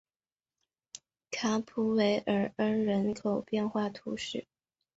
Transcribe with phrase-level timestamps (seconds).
[1.29, 4.47] 卡普韦尔恩人口变化图示